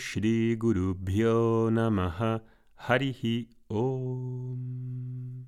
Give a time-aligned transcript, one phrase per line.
[0.00, 0.96] Shri Guru
[1.70, 2.42] Namaha
[2.74, 5.44] Harihi Om.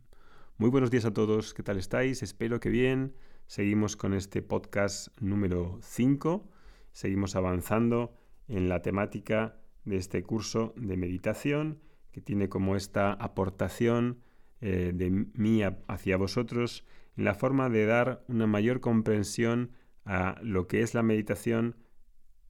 [0.58, 2.22] Muy buenos días a todos, ¿qué tal estáis?
[2.22, 3.14] Espero que bien.
[3.46, 6.46] Seguimos con este podcast número 5.
[6.92, 8.14] Seguimos avanzando
[8.46, 9.56] en la temática
[9.86, 11.80] de este curso de meditación
[12.10, 14.20] que tiene como esta aportación
[14.60, 16.84] eh, de mí hacia vosotros
[17.16, 19.70] en la forma de dar una mayor comprensión
[20.04, 21.74] a lo que es la meditación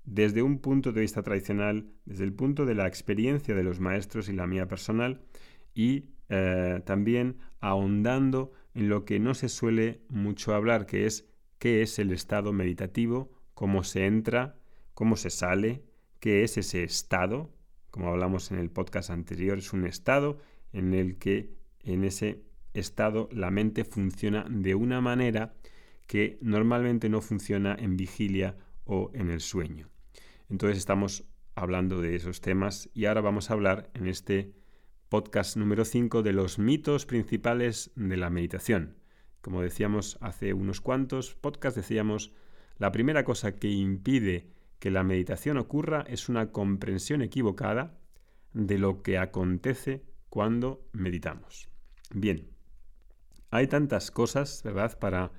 [0.05, 4.29] desde un punto de vista tradicional, desde el punto de la experiencia de los maestros
[4.29, 5.23] y la mía personal,
[5.75, 11.83] y eh, también ahondando en lo que no se suele mucho hablar, que es qué
[11.83, 14.57] es el estado meditativo, cómo se entra,
[14.95, 15.85] cómo se sale,
[16.21, 17.53] qué es ese estado,
[17.91, 20.39] como hablamos en el podcast anterior, es un estado
[20.73, 22.43] en el que en ese
[22.75, 25.55] estado la mente funciona de una manera
[26.07, 29.89] que normalmente no funciona en vigilia o en el sueño.
[30.49, 34.55] Entonces estamos hablando de esos temas y ahora vamos a hablar en este
[35.09, 38.97] podcast número 5 de los mitos principales de la meditación.
[39.41, 42.33] Como decíamos hace unos cuantos podcasts, decíamos,
[42.79, 47.99] la primera cosa que impide que la meditación ocurra es una comprensión equivocada
[48.53, 51.69] de lo que acontece cuando meditamos.
[52.15, 52.49] Bien,
[53.51, 55.33] hay tantas cosas, ¿verdad?, para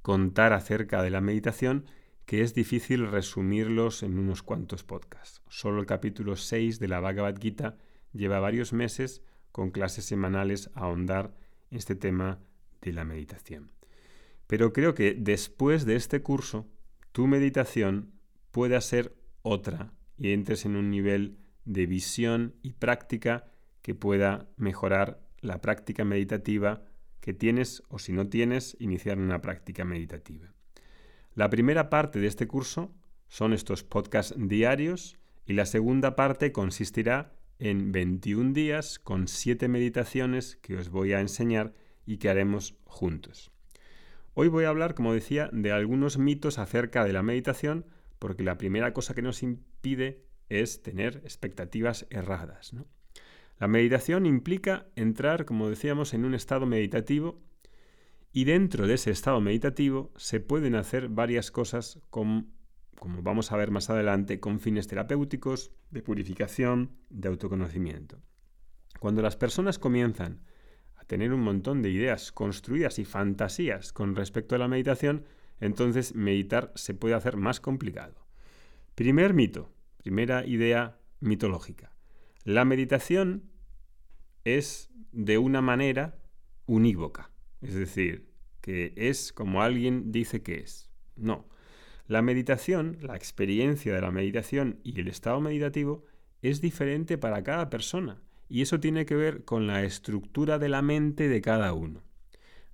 [0.00, 1.84] contar acerca de la meditación
[2.26, 5.42] que es difícil resumirlos en unos cuantos podcasts.
[5.48, 7.76] Solo el capítulo 6 de la Bhagavad Gita
[8.12, 11.34] lleva varios meses con clases semanales a ahondar
[11.70, 12.40] en este tema
[12.80, 13.70] de la meditación.
[14.46, 16.66] Pero creo que después de este curso,
[17.12, 18.12] tu meditación
[18.50, 23.46] pueda ser otra y entres en un nivel de visión y práctica
[23.82, 26.84] que pueda mejorar la práctica meditativa
[27.20, 30.52] que tienes o si no tienes, iniciar una práctica meditativa.
[31.34, 32.92] La primera parte de este curso
[33.26, 35.16] son estos podcasts diarios
[35.46, 41.20] y la segunda parte consistirá en 21 días con 7 meditaciones que os voy a
[41.20, 41.72] enseñar
[42.04, 43.50] y que haremos juntos.
[44.34, 47.86] Hoy voy a hablar, como decía, de algunos mitos acerca de la meditación,
[48.18, 52.72] porque la primera cosa que nos impide es tener expectativas erradas.
[53.58, 57.40] La meditación implica entrar, como decíamos, en un estado meditativo
[58.32, 62.46] y dentro de ese estado meditativo se pueden hacer varias cosas como
[63.22, 68.22] vamos a ver más adelante, con fines terapéuticos, de purificación, de autoconocimiento.
[69.00, 70.40] Cuando las personas comienzan
[70.96, 75.24] a tener un montón de ideas construidas y fantasías con respecto a la meditación,
[75.60, 78.24] entonces meditar se puede hacer más complicado.
[78.94, 81.92] Primer mito, primera idea mitológica.
[82.44, 83.50] La meditación
[84.44, 86.18] es de una manera
[86.66, 87.31] unívoca.
[87.62, 88.28] Es decir,
[88.60, 90.90] que es como alguien dice que es.
[91.16, 91.48] No.
[92.06, 96.04] La meditación, la experiencia de la meditación y el estado meditativo
[96.42, 98.20] es diferente para cada persona
[98.52, 102.02] y eso tiene que ver con la estructura de la mente de cada uno.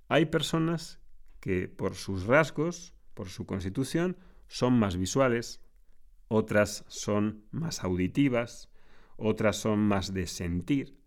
[0.09, 0.99] Hay personas
[1.39, 4.17] que por sus rasgos, por su constitución,
[4.47, 5.61] son más visuales,
[6.27, 8.69] otras son más auditivas,
[9.15, 10.97] otras son más de sentir.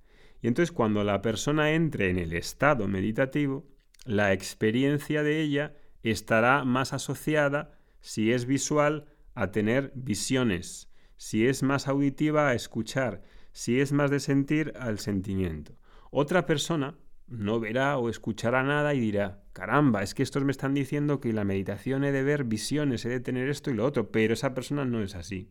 [0.41, 3.67] Y entonces cuando la persona entre en el estado meditativo,
[4.05, 11.63] la experiencia de ella estará más asociada, si es visual, a tener visiones, si es
[11.63, 15.79] más auditiva, a escuchar, si es más de sentir, al sentimiento.
[16.11, 16.99] Otra persona
[17.29, 21.33] no verá o escuchará nada y dirá, caramba, es que estos me están diciendo que
[21.33, 24.53] la meditación he de ver visiones, he de tener esto y lo otro, pero esa
[24.53, 25.51] persona no es así,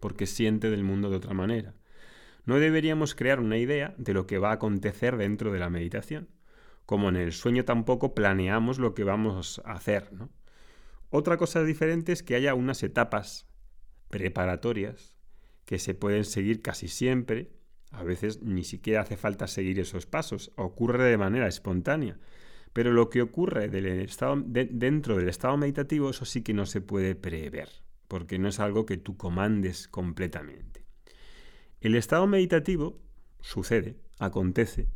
[0.00, 1.74] porque siente del mundo de otra manera.
[2.46, 6.28] No deberíamos crear una idea de lo que va a acontecer dentro de la meditación
[6.88, 10.10] como en el sueño tampoco planeamos lo que vamos a hacer.
[11.10, 13.46] Otra cosa diferente es que haya unas etapas
[14.08, 15.14] preparatorias
[15.66, 17.52] que se pueden seguir casi siempre.
[17.90, 22.18] A veces ni siquiera hace falta seguir esos pasos, ocurre de manera espontánea.
[22.72, 27.68] Pero lo que ocurre dentro del estado meditativo, eso sí que no se puede prever,
[28.08, 30.86] porque no es algo que tú comandes completamente.
[31.82, 32.98] El estado meditativo
[33.42, 34.88] sucede, acontece,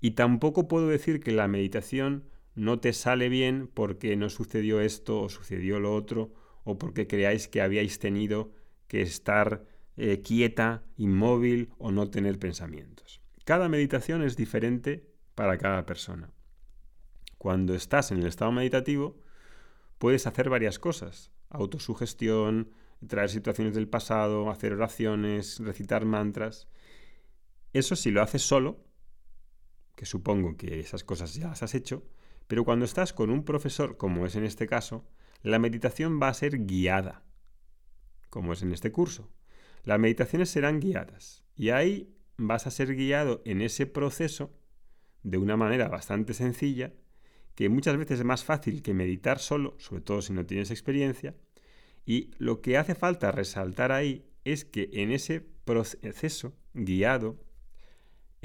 [0.00, 5.20] y tampoco puedo decir que la meditación no te sale bien porque no sucedió esto
[5.20, 6.32] o sucedió lo otro
[6.64, 8.52] o porque creáis que habíais tenido
[8.88, 9.64] que estar
[9.96, 13.20] eh, quieta, inmóvil o no tener pensamientos.
[13.44, 16.30] Cada meditación es diferente para cada persona.
[17.38, 19.20] Cuando estás en el estado meditativo,
[19.98, 21.30] puedes hacer varias cosas.
[21.50, 22.70] Autosugestión,
[23.06, 26.68] traer situaciones del pasado, hacer oraciones, recitar mantras.
[27.72, 28.85] Eso si lo haces solo,
[29.96, 32.04] que supongo que esas cosas ya las has hecho,
[32.46, 35.04] pero cuando estás con un profesor, como es en este caso,
[35.42, 37.24] la meditación va a ser guiada,
[38.30, 39.28] como es en este curso.
[39.82, 44.52] Las meditaciones serán guiadas y ahí vas a ser guiado en ese proceso
[45.22, 46.92] de una manera bastante sencilla,
[47.54, 51.34] que muchas veces es más fácil que meditar solo, sobre todo si no tienes experiencia,
[52.04, 57.40] y lo que hace falta resaltar ahí es que en ese proceso guiado,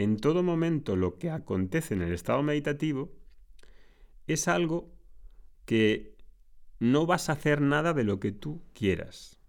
[0.02, 3.12] en todo momento lo que acontece en el estado meditativo
[4.28, 4.92] es algo
[5.66, 6.18] que
[6.80, 9.40] no vas a hacer nada de lo que tú quieras.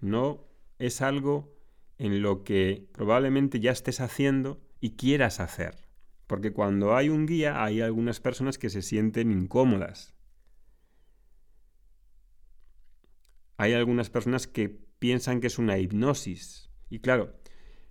[0.00, 0.46] No
[0.78, 1.56] es algo
[1.98, 5.88] en lo que probablemente ya estés haciendo y quieras hacer.
[6.26, 10.14] Porque cuando hay un guía hay algunas personas que se sienten incómodas.
[13.56, 16.70] Hay algunas personas que piensan que es una hipnosis.
[16.88, 17.39] Y claro,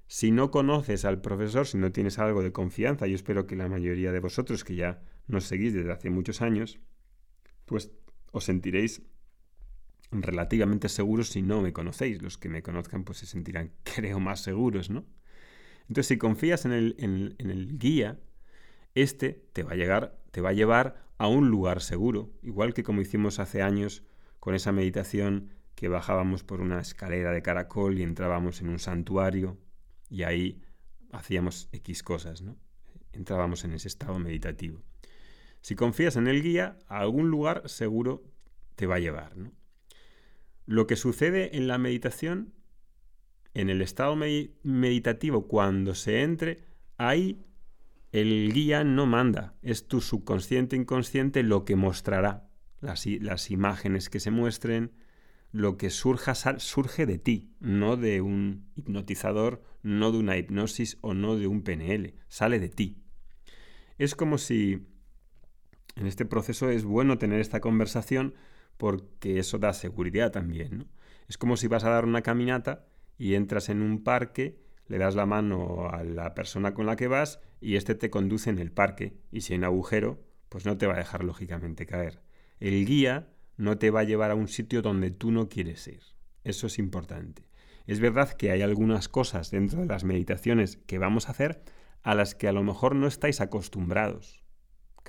[0.10, 3.70] si no conoces al profesor, si no tienes algo de confianza, yo espero que la
[3.70, 6.80] mayoría de vosotros que ya nos seguís desde hace muchos años,
[7.66, 7.92] pues
[8.32, 9.04] os sentiréis
[10.10, 12.24] relativamente seguros si no me conocéis.
[12.24, 15.06] Los que me conozcan pues se sentirán, creo, más seguros, ¿no?
[15.82, 18.20] Entonces, si confías en el, en el guía,
[18.96, 22.82] este te va, a llegar, te va a llevar a un lugar seguro, igual que
[22.82, 24.04] como hicimos hace años
[24.40, 29.60] con esa meditación que bajábamos por una escalera de caracol y entrábamos en un santuario
[30.10, 30.62] y ahí
[31.12, 32.58] hacíamos X cosas, ¿no?
[33.12, 34.82] Entrábamos en ese estado meditativo.
[35.62, 38.24] Si confías en el guía, a algún lugar seguro
[38.76, 39.34] te va a llevar.
[40.66, 42.54] Lo que sucede en la meditación,
[43.54, 46.64] en el estado meditativo, cuando se entre,
[46.98, 47.44] ahí
[48.12, 54.20] el guía no manda, es tu subconsciente inconsciente lo que mostrará las, las imágenes que
[54.20, 54.94] se muestren,
[55.52, 61.14] lo que surja surge de ti, no de un hipnotizador, no de una hipnosis o
[61.14, 63.04] no de un PNL, sale de ti.
[63.98, 64.88] Es como si
[65.96, 68.36] en este proceso es bueno tener esta conversación
[68.78, 70.88] porque eso da seguridad también.
[71.28, 72.88] Es como si vas a dar una caminata
[73.18, 77.08] y entras en un parque, le das la mano a la persona con la que
[77.08, 79.18] vas y éste te conduce en el parque.
[79.32, 82.22] Y si hay un agujero, pues no te va a dejar lógicamente caer.
[82.60, 83.28] El guía
[83.60, 86.02] no te va a llevar a un sitio donde tú no quieres ir.
[86.44, 87.44] Eso es importante.
[87.86, 91.62] Es verdad que hay algunas cosas dentro de las meditaciones que vamos a hacer
[92.02, 94.44] a las que a lo mejor no estáis acostumbrados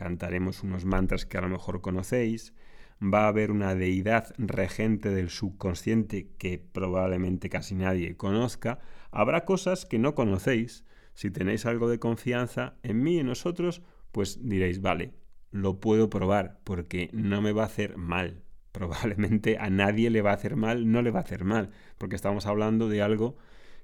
[0.00, 2.55] cantaremos unos mantras que a lo mejor conocéis,
[3.02, 8.79] va a haber una deidad regente del subconsciente que probablemente casi nadie conozca,
[9.11, 10.85] habrá cosas que no conocéis.
[11.12, 15.12] Si tenéis algo de confianza en mí y en nosotros, pues diréis, vale,
[15.50, 18.43] lo puedo probar porque no me va a hacer mal.
[18.73, 22.14] Probablemente a nadie le va a hacer mal, no le va a hacer mal, porque
[22.14, 23.37] estamos hablando de algo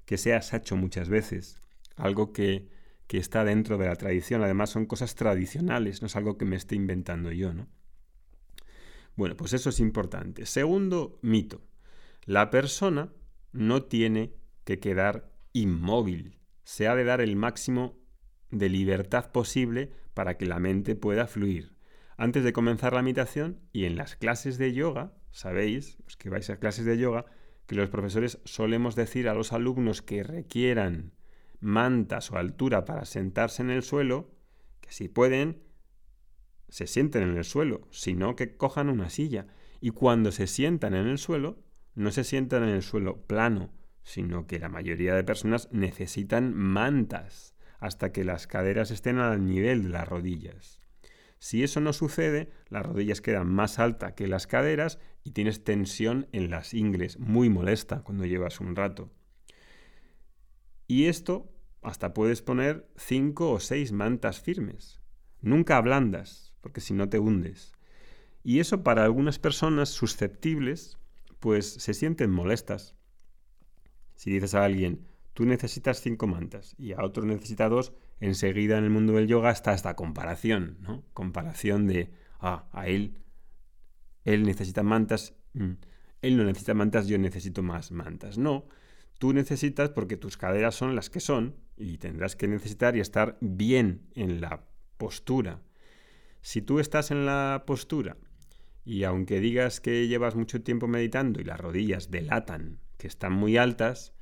[0.05, 1.61] que se ha hecho muchas veces,
[1.97, 2.69] algo que
[3.07, 4.43] que está dentro de la tradición.
[4.43, 7.67] Además son cosas tradicionales, no es algo que me esté inventando yo, ¿no?
[9.15, 10.45] Bueno, pues eso es importante.
[10.45, 11.61] Segundo mito.
[12.25, 13.11] La persona
[13.51, 14.33] no tiene
[14.63, 16.37] que quedar inmóvil.
[16.63, 17.97] Se ha de dar el máximo
[18.51, 21.73] de libertad posible para que la mente pueda fluir.
[22.17, 26.49] Antes de comenzar la meditación y en las clases de yoga, sabéis, los que vais
[26.49, 27.25] a clases de yoga,
[27.67, 31.13] que los profesores solemos decir a los alumnos que requieran
[31.59, 34.31] mantas o altura para sentarse en el suelo,
[34.81, 35.61] que si pueden,
[36.69, 39.47] se sienten en el suelo, sino que cojan una silla.
[39.79, 41.59] Y cuando se sientan en el suelo,
[41.93, 43.73] no se sientan en el suelo plano,
[44.03, 49.83] sino que la mayoría de personas necesitan mantas hasta que las caderas estén al nivel
[49.83, 50.79] de las rodillas.
[51.39, 56.27] Si eso no sucede, las rodillas quedan más altas que las caderas y tienes tensión
[56.31, 59.11] en las ingles, muy molesta cuando llevas un rato.
[60.87, 61.51] Y esto
[61.83, 64.99] hasta puedes poner cinco o seis mantas firmes.
[65.41, 67.73] Nunca blandas, porque si no te hundes.
[68.43, 70.97] Y eso para algunas personas susceptibles,
[71.39, 72.95] pues se sienten molestas.
[74.15, 78.85] Si dices a alguien, tú necesitas cinco mantas y a otro necesita dos, enseguida en
[78.85, 81.03] el mundo del yoga está esta comparación, ¿no?
[81.13, 83.19] Comparación de, ah, a él,
[84.25, 85.73] él necesita mantas, mm,
[86.23, 88.39] él no necesita mantas, yo necesito más mantas.
[88.39, 88.65] No,
[89.19, 93.37] Tú necesitas, porque tus caderas son las que son, y tendrás que necesitar y estar
[93.41, 94.63] bien en la
[94.97, 95.61] postura.
[96.41, 98.17] Si tú estás en la postura
[98.85, 103.57] y aunque digas que llevas mucho tiempo meditando y las rodillas delatan que están muy
[103.57, 104.13] altas,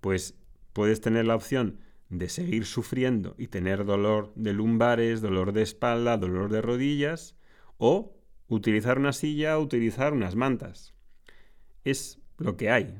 [0.00, 0.34] pues
[0.72, 6.18] puedes tener la opción de seguir sufriendo y tener dolor de lumbares, dolor de espalda,
[6.18, 7.36] dolor de rodillas,
[7.78, 8.16] o
[8.48, 10.94] utilizar una silla utilizar unas mantas.
[11.84, 12.94] Es lo que hay.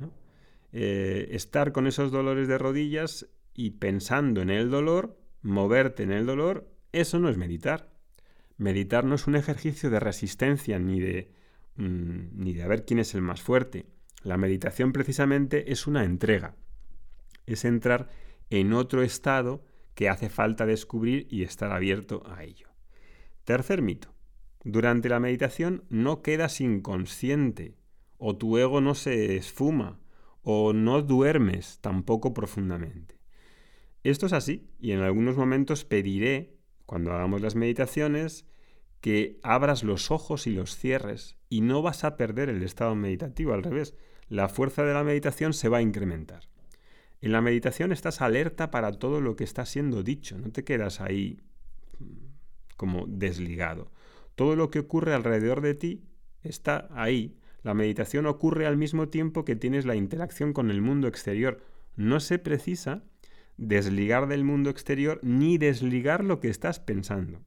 [0.72, 6.24] Eh, estar con esos dolores de rodillas y pensando en el dolor, moverte en el
[6.24, 7.92] dolor, eso no es meditar.
[8.56, 11.32] Meditar no es un ejercicio de resistencia ni de,
[11.76, 13.86] mm, ni de ver quién es el más fuerte.
[14.22, 16.56] La meditación precisamente es una entrega.
[17.46, 18.08] Es entrar
[18.50, 22.68] en otro estado que hace falta descubrir y estar abierto a ello.
[23.44, 24.14] Tercer mito.
[24.64, 27.76] Durante la meditación no quedas inconsciente,
[28.18, 30.00] o tu ego no se esfuma,
[30.42, 33.18] o no duermes tampoco profundamente.
[34.04, 36.56] Esto es así, y en algunos momentos pediré,
[36.86, 38.46] cuando hagamos las meditaciones,
[39.00, 43.52] que abras los ojos y los cierres, y no vas a perder el estado meditativo,
[43.52, 43.94] al revés,
[44.28, 46.51] la fuerza de la meditación se va a incrementar.
[47.22, 51.00] En la meditación estás alerta para todo lo que está siendo dicho, no te quedas
[51.00, 51.40] ahí
[52.00, 52.04] mm,
[52.76, 53.92] como desligado.
[54.34, 56.02] Todo lo que ocurre alrededor de ti
[56.42, 57.38] está ahí.
[57.62, 61.62] La meditación ocurre al mismo tiempo que tienes la interacción con el mundo exterior.
[61.94, 63.04] No se precisa
[63.56, 67.40] desligar del mundo exterior ni desligar lo que estás pensando.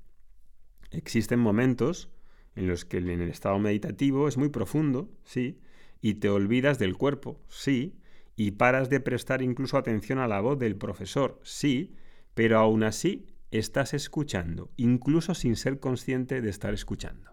[0.91, 2.09] Existen momentos
[2.55, 5.59] en los que en el estado meditativo es muy profundo, sí,
[5.99, 7.97] y te olvidas del cuerpo, sí,
[8.35, 11.95] y paras de prestar incluso atención a la voz del profesor, sí,
[12.33, 17.31] pero aún así estás escuchando, incluso sin ser consciente de estar escuchando.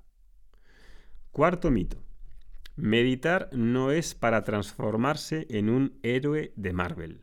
[1.31, 2.03] Cuarto mito.
[2.77, 7.23] Meditar no es para transformarse en un héroe de Marvel.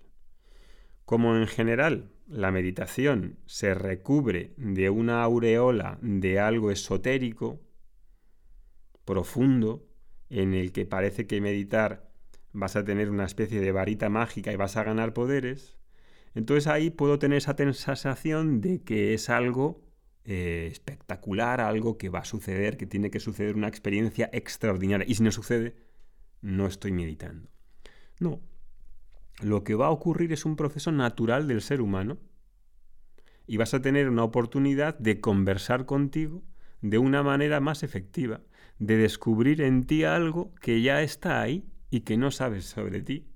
[1.05, 7.59] Como en general la meditación se recubre de una aureola de algo esotérico,
[9.05, 9.87] profundo,
[10.29, 12.08] en el que parece que meditar
[12.53, 15.77] vas a tener una especie de varita mágica y vas a ganar poderes,
[16.35, 19.81] entonces ahí puedo tener esa sensación de que es algo
[20.25, 25.05] eh, espectacular, algo que va a suceder, que tiene que suceder una experiencia extraordinaria.
[25.07, 25.75] Y si no sucede,
[26.41, 27.49] no estoy meditando.
[28.19, 28.41] No.
[29.41, 32.19] Lo que va a ocurrir es un proceso natural del ser humano
[33.47, 36.43] y vas a tener una oportunidad de conversar contigo
[36.81, 38.41] de una manera más efectiva,
[38.77, 43.27] de descubrir en ti algo que ya está ahí y que no sabes sobre ti.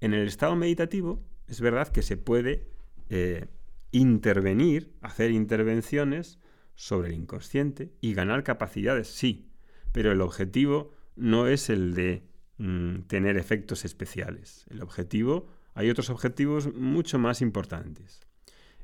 [0.00, 2.66] En el estado meditativo es verdad que se puede
[3.08, 3.46] eh,
[3.90, 6.38] intervenir, hacer intervenciones
[6.74, 9.50] sobre el inconsciente y ganar capacidades, sí,
[9.92, 12.26] pero el objetivo no es el de
[12.58, 14.66] mm, tener efectos especiales.
[14.70, 18.20] El objetivo, hay otros objetivos mucho más importantes.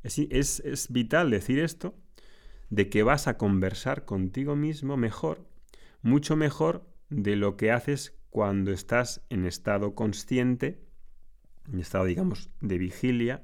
[0.02, 1.94] es vital decir esto,
[2.70, 5.46] de que vas a conversar contigo mismo mejor,
[6.02, 10.88] mucho mejor de lo que haces cuando estás en estado consciente
[11.72, 13.42] un estado, digamos, de vigilia,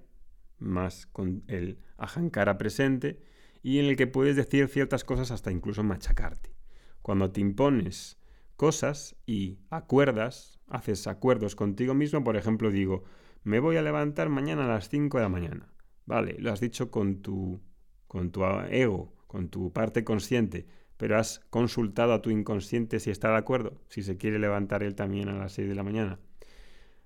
[0.59, 3.21] más con el ajankara presente,
[3.63, 6.55] y en el que puedes decir ciertas cosas hasta incluso machacarte.
[7.03, 8.19] Cuando te impones
[8.57, 13.05] cosas y acuerdas, haces acuerdos contigo mismo, por ejemplo, digo,
[13.43, 15.73] me voy a levantar mañana a las 5 de la mañana.
[16.07, 17.63] Vale, lo has dicho con tu,
[18.07, 23.31] con tu ego, con tu parte consciente, pero has consultado a tu inconsciente si está
[23.31, 26.21] de acuerdo, si se quiere levantar él también a las 6 de la mañana.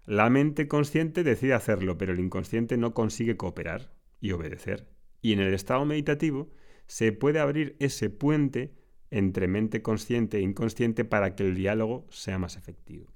[0.05, 4.89] La mente consciente decide hacerlo, pero el inconsciente no consigue cooperar y obedecer.
[5.21, 6.51] Y en el estado meditativo
[6.87, 8.75] se puede abrir ese puente
[9.11, 13.13] entre mente consciente e inconsciente para que el diálogo sea más efectivo.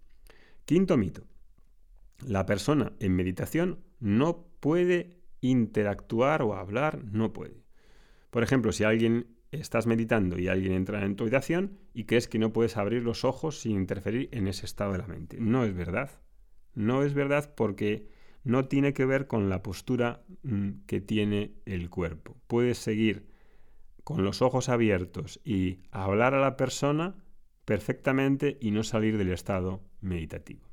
[0.65, 1.27] Quinto mito.
[2.27, 7.65] La persona en meditación no puede interactuar o hablar, no puede.
[8.31, 12.39] Por ejemplo, si alguien estás meditando y alguien entra en tu habitación y crees que
[12.39, 15.37] no puedes abrir los ojos sin interferir en ese estado de la mente.
[15.39, 16.11] No es verdad.
[16.75, 18.09] No es verdad porque
[18.45, 22.41] no tiene que ver con la postura mm, que tiene el cuerpo.
[22.47, 23.29] Puedes seguir
[24.05, 27.23] con los ojos abiertos y hablar a la persona
[27.65, 30.69] perfectamente y no salir del estado meditativo.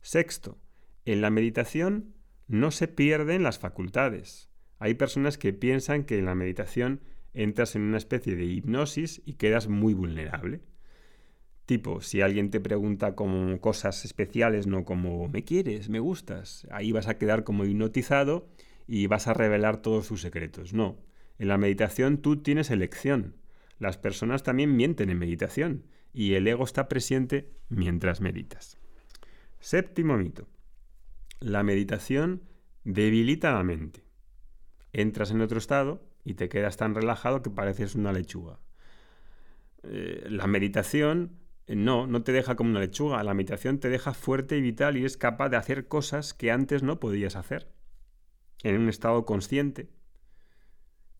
[0.00, 0.58] Sexto,
[1.04, 2.14] en la meditación
[2.46, 4.48] no se pierden las facultades.
[4.78, 7.00] Hay personas que piensan que en la meditación
[7.36, 10.62] entras en una especie de hipnosis y quedas muy vulnerable.
[11.66, 16.92] Tipo, si alguien te pregunta como cosas especiales, no como me quieres, me gustas, ahí
[16.92, 18.48] vas a quedar como hipnotizado
[18.86, 20.72] y vas a revelar todos sus secretos.
[20.72, 20.96] No,
[21.38, 23.36] en la meditación tú tienes elección.
[23.78, 28.78] Las personas también mienten en meditación y el ego está presente mientras meditas.
[29.60, 30.48] Séptimo mito.
[31.40, 32.42] La meditación
[32.84, 34.04] debilita la mente.
[34.94, 38.58] Entras en otro estado y te quedas tan relajado que pareces una lechuga.
[39.84, 43.22] Eh, la meditación no, no te deja como una lechuga.
[43.22, 46.82] La meditación te deja fuerte y vital y es capaz de hacer cosas que antes
[46.82, 47.72] no podías hacer.
[48.64, 49.88] En un estado consciente.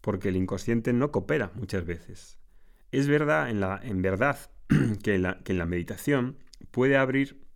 [0.01, 2.41] Porque el inconsciente no coopera muchas veces.
[2.91, 4.51] Es verdad, en, la, en verdad,
[5.05, 6.37] que, la, que en la meditación
[6.73, 7.47] puede abrir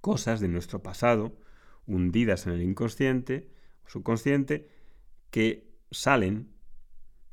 [0.00, 1.38] cosas de nuestro pasado
[1.86, 3.50] hundidas en el inconsciente
[3.86, 4.70] subconsciente
[5.30, 6.52] que salen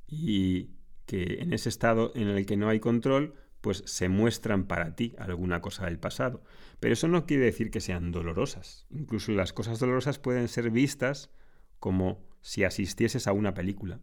[0.07, 0.71] y
[1.05, 5.15] que en ese estado en el que no hay control pues se muestran para ti
[5.17, 6.43] alguna cosa del pasado.
[6.81, 8.85] Pero eso no quiere decir que sean dolorosas.
[8.89, 11.29] Incluso las cosas dolorosas pueden ser vistas
[11.79, 14.01] como si asistieses a una película.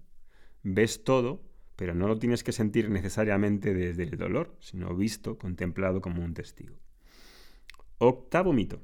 [0.63, 1.43] Ves todo,
[1.77, 6.33] pero no lo tienes que sentir necesariamente desde el dolor, sino visto, contemplado como un
[6.33, 6.79] testigo.
[7.99, 8.83] Octavo mito.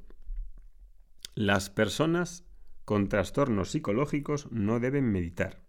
[1.35, 2.44] Las personas
[2.87, 5.61] con trastornos psicológicos no deben meditar.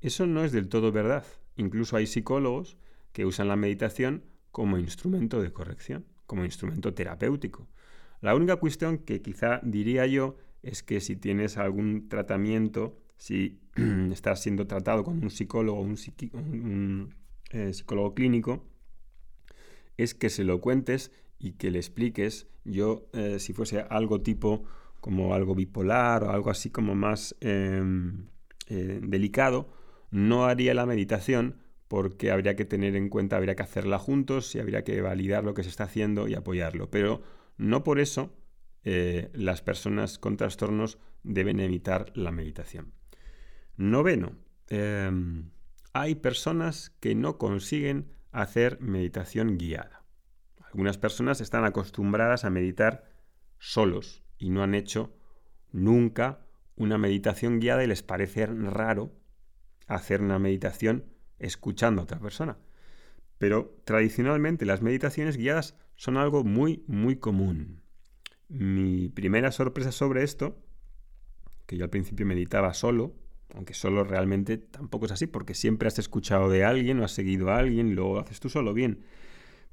[0.00, 1.24] Eso no es del todo verdad.
[1.54, 2.78] Incluso hay psicólogos
[3.12, 7.68] que usan la meditación como instrumento de corrección, como instrumento terapéutico.
[8.22, 13.60] La única cuestión que quizá diría yo es que si tienes algún tratamiento, si
[14.10, 17.14] estás siendo tratado con un psicólogo o un,
[17.50, 18.64] eh, psicólogo clínico,
[19.98, 22.46] es que se lo cuentes y que le expliques.
[22.64, 24.64] Yo, eh, si fuese algo tipo
[25.06, 28.26] como algo bipolar o algo así como más em,
[28.66, 29.72] eh, delicado,
[30.10, 34.58] no haría la meditación porque habría que tener en cuenta, habría que hacerla juntos y
[34.58, 36.90] habría que validar lo que se está haciendo y apoyarlo.
[36.90, 37.22] Pero
[37.56, 38.34] no por eso
[38.82, 42.92] eh, las personas con trastornos deben evitar la meditación.
[43.76, 44.32] Noveno,
[44.70, 45.52] em,
[45.92, 50.02] hay personas que no consiguen hacer meditación guiada.
[50.64, 53.04] Algunas personas están acostumbradas a meditar
[53.60, 55.14] solos y no han hecho
[55.72, 56.40] nunca
[56.76, 59.12] una meditación guiada y les parece raro
[59.86, 61.04] hacer una meditación
[61.38, 62.58] escuchando a otra persona.
[63.38, 67.82] Pero tradicionalmente las meditaciones guiadas son algo muy, muy común.
[68.48, 70.62] Mi primera sorpresa sobre esto,
[71.66, 73.14] que yo al principio meditaba solo,
[73.54, 77.50] aunque solo realmente tampoco es así, porque siempre has escuchado de alguien o has seguido
[77.50, 79.02] a alguien y luego haces tú solo bien.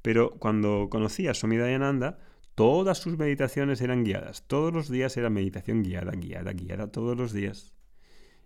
[0.02, 2.18] Pero cuando conocí a Swami Dayananda,
[2.54, 4.46] todas sus meditaciones eran guiadas.
[4.46, 7.74] Todos los días era meditación guiada, guiada, guiada, todos los días.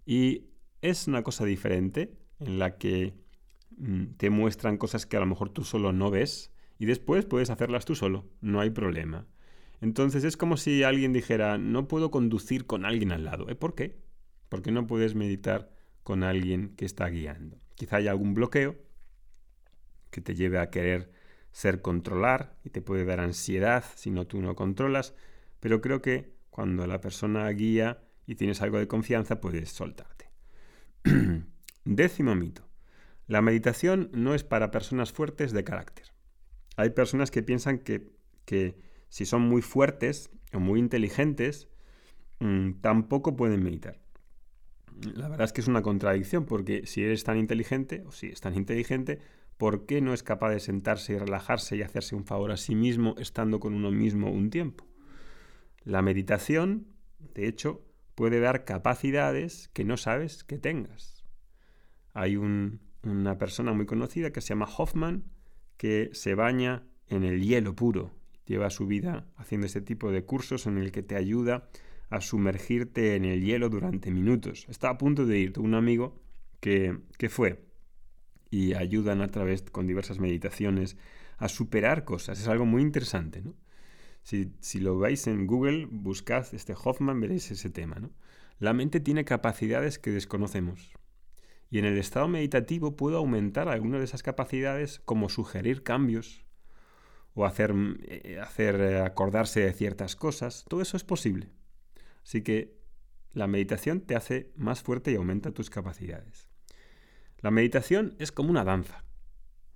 [0.06, 0.46] Y
[0.80, 3.14] es una cosa diferente en la que
[3.76, 7.50] mm, te muestran cosas que a lo mejor tú solo no ves y después puedes
[7.50, 9.26] hacerlas tú solo, no hay problema.
[9.80, 13.48] Entonces es como si alguien dijera, no puedo conducir con alguien al lado.
[13.48, 13.54] ¿Eh?
[13.54, 13.98] ¿Por qué?
[14.48, 15.70] Porque no puedes meditar
[16.02, 17.58] con alguien que está guiando.
[17.74, 18.76] Quizá haya algún bloqueo
[20.10, 21.12] que te lleve a querer
[21.58, 25.16] ser controlar y te puede dar ansiedad si no tú no controlas,
[25.58, 30.30] pero creo que cuando la persona guía y tienes algo de confianza puedes soltarte.
[31.84, 32.62] Décimo mito.
[33.26, 36.06] La meditación no es para personas fuertes de carácter.
[36.76, 38.76] Hay personas que piensan que,
[39.08, 41.66] si son muy fuertes o muy inteligentes,
[42.38, 43.98] mm, tampoco pueden meditar.
[45.02, 48.40] La verdad es que es una contradicción, porque si eres tan inteligente, o si es
[48.40, 49.18] tan inteligente,
[49.58, 52.74] ¿por qué no es capaz de sentarse y relajarse y hacerse un favor a sí
[52.74, 54.86] mismo estando con uno mismo un tiempo?
[55.84, 56.86] La meditación,
[57.34, 61.24] de hecho, puede dar capacidades que no sabes que tengas.
[62.14, 65.24] Hay una persona muy conocida que se llama Hoffman
[65.76, 68.12] que se baña en el hielo puro.
[68.44, 71.68] Lleva su vida haciendo este tipo de cursos en el que te ayuda
[72.10, 74.66] a sumergirte en el hielo durante minutos.
[74.68, 76.20] Está a punto de ir un amigo
[76.60, 77.67] que, fue
[78.50, 80.96] y ayudan a través con diversas meditaciones
[81.36, 82.40] a superar cosas.
[82.40, 83.42] Es algo muy interesante.
[84.22, 87.96] Si, si, lo veis en Google, buscad este Hoffman, veréis ese tema.
[87.96, 88.10] ¿no?
[88.58, 90.92] La mente tiene capacidades que desconocemos.
[91.70, 96.44] Y en el estado meditativo puedo aumentar algunas de esas capacidades como sugerir cambios
[97.34, 100.64] o hacer, eh, hacer eh, acordarse de ciertas cosas.
[100.68, 101.50] Todo eso es posible.
[102.24, 102.78] Así que
[103.32, 106.48] la meditación te hace más fuerte y aumenta tus capacidades.
[107.40, 109.04] La meditación es como una danza.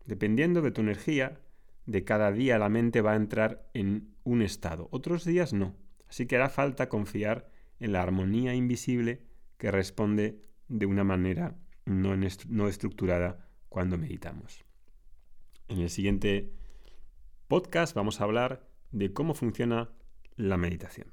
[0.05, 1.41] Dependiendo de tu energía,
[1.87, 4.89] de cada día la mente va a entrar en un estado.
[4.91, 5.77] Otros días no.
[6.09, 7.49] Así que hará falta confiar
[7.79, 9.23] en la armonía invisible
[9.59, 14.65] que responde de una manera no, estructurada cuando meditamos.
[15.69, 16.53] En el siguiente
[17.49, 19.91] podcast vamos a hablar de cómo funciona
[20.37, 21.13] la meditación.